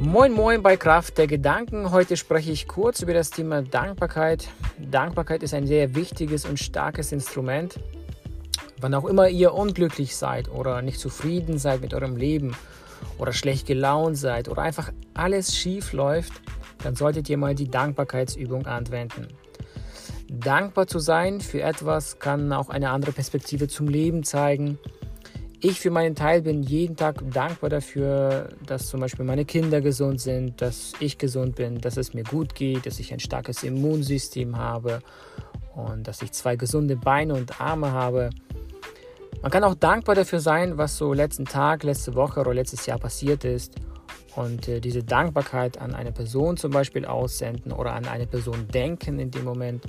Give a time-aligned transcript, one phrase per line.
[0.00, 1.90] Moin Moin bei Kraft der Gedanken.
[1.90, 4.48] Heute spreche ich kurz über das Thema Dankbarkeit.
[4.78, 7.80] Dankbarkeit ist ein sehr wichtiges und starkes Instrument.
[8.80, 12.56] Wann auch immer ihr unglücklich seid oder nicht zufrieden seid mit eurem Leben
[13.18, 16.32] oder schlecht gelaunt seid oder einfach alles schief läuft,
[16.84, 19.26] dann solltet ihr mal die Dankbarkeitsübung anwenden.
[20.30, 24.78] Dankbar zu sein für etwas kann auch eine andere Perspektive zum Leben zeigen
[25.60, 30.20] ich für meinen Teil bin jeden Tag dankbar dafür, dass zum Beispiel meine Kinder gesund
[30.20, 34.56] sind, dass ich gesund bin, dass es mir gut geht, dass ich ein starkes Immunsystem
[34.56, 35.00] habe
[35.74, 38.30] und dass ich zwei gesunde Beine und Arme habe.
[39.42, 42.98] Man kann auch dankbar dafür sein, was so letzten Tag, letzte Woche oder letztes Jahr
[42.98, 43.74] passiert ist
[44.36, 49.18] und äh, diese Dankbarkeit an eine Person zum Beispiel aussenden oder an eine Person denken
[49.18, 49.84] in dem Moment.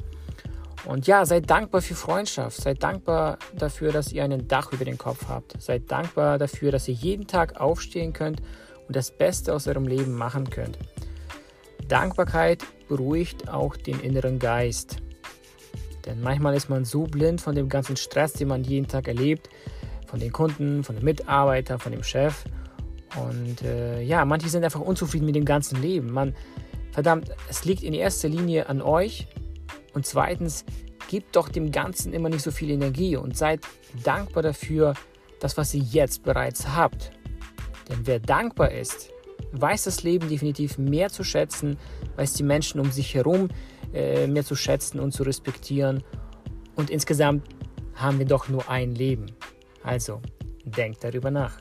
[0.86, 2.62] Und ja, seid dankbar für Freundschaft.
[2.62, 5.62] Seid dankbar dafür, dass ihr ein Dach über den Kopf habt.
[5.62, 8.42] Seid dankbar dafür, dass ihr jeden Tag aufstehen könnt
[8.88, 10.78] und das Beste aus eurem Leben machen könnt.
[11.88, 14.98] Dankbarkeit beruhigt auch den inneren Geist.
[16.06, 19.50] Denn manchmal ist man so blind von dem ganzen Stress, den man jeden Tag erlebt,
[20.08, 22.46] von den Kunden, von den Mitarbeitern, von dem Chef.
[23.16, 26.12] Und äh, ja, manche sind einfach unzufrieden mit dem ganzen Leben.
[26.12, 26.36] Man,
[26.92, 29.28] verdammt, es liegt in erster Linie an euch,
[29.94, 30.66] und zweitens,
[31.10, 33.62] gebt doch dem Ganzen immer nicht so viel Energie und seid
[34.04, 34.94] dankbar dafür,
[35.40, 37.12] das, was ihr jetzt bereits habt.
[37.90, 39.10] Denn wer dankbar ist,
[39.54, 41.78] weiß das Leben definitiv mehr zu schätzen,
[42.18, 43.50] weiß die Menschen um sich herum
[43.94, 46.04] äh, mehr zu schätzen und zu respektieren.
[46.76, 47.48] Und insgesamt
[47.96, 49.26] haben wir doch nur ein Leben.
[49.84, 50.22] Also,
[50.64, 51.58] denkt darüber nach.